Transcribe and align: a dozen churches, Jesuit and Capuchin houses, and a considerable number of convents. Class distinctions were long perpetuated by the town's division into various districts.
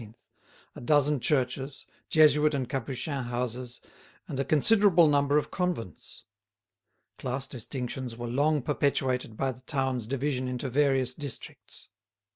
a 0.75 0.81
dozen 0.81 1.19
churches, 1.19 1.85
Jesuit 2.09 2.55
and 2.55 2.67
Capuchin 2.67 3.25
houses, 3.25 3.79
and 4.27 4.39
a 4.39 4.43
considerable 4.43 5.07
number 5.07 5.37
of 5.37 5.51
convents. 5.51 6.23
Class 7.19 7.45
distinctions 7.45 8.17
were 8.17 8.25
long 8.25 8.63
perpetuated 8.63 9.37
by 9.37 9.51
the 9.51 9.61
town's 9.61 10.07
division 10.07 10.47
into 10.47 10.71
various 10.71 11.13
districts. 11.13 11.89